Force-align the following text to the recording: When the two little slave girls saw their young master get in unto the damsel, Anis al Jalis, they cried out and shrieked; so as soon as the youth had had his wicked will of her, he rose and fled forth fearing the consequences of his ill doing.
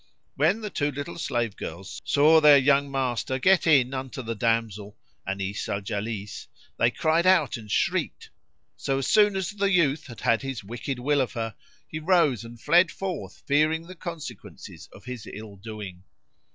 When 0.33 0.61
the 0.61 0.71
two 0.71 0.89
little 0.91 1.19
slave 1.19 1.55
girls 1.55 2.01
saw 2.03 2.41
their 2.41 2.57
young 2.57 2.89
master 2.89 3.37
get 3.37 3.67
in 3.67 3.93
unto 3.93 4.23
the 4.23 4.33
damsel, 4.33 4.97
Anis 5.27 5.69
al 5.69 5.79
Jalis, 5.81 6.47
they 6.79 6.89
cried 6.89 7.27
out 7.27 7.55
and 7.55 7.69
shrieked; 7.69 8.31
so 8.75 8.97
as 8.97 9.05
soon 9.05 9.35
as 9.35 9.51
the 9.51 9.69
youth 9.69 10.07
had 10.07 10.21
had 10.21 10.41
his 10.41 10.63
wicked 10.63 10.97
will 10.97 11.21
of 11.21 11.33
her, 11.33 11.53
he 11.87 11.99
rose 11.99 12.43
and 12.43 12.59
fled 12.59 12.89
forth 12.89 13.43
fearing 13.45 13.85
the 13.85 13.93
consequences 13.93 14.89
of 14.91 15.05
his 15.05 15.27
ill 15.31 15.55
doing. 15.57 16.01